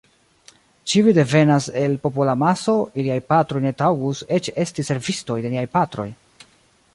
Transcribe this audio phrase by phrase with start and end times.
[0.93, 6.09] Ĉiuj devenas el popolamaso, iliaj patroj ne taŭgus eĉ esti servistoj de niaj patroj.